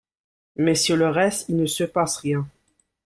Mais 0.55 0.73
sur 0.73 0.97
le 0.97 1.09
reste, 1.09 1.47
il 1.49 1.57
ne 1.57 1.67
se 1.67 1.83
passe 1.83 2.17
rien. 2.17 2.47